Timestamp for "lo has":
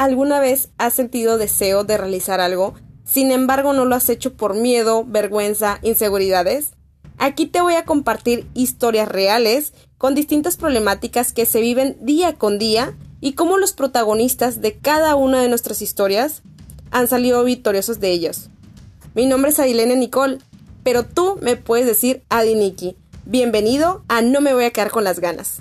3.84-4.08